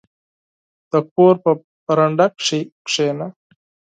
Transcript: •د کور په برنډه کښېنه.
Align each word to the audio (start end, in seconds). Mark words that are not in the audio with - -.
•د 0.91 0.93
کور 1.13 1.35
په 1.43 1.51
برنډه 1.85 2.27
کښېنه. 2.87 3.27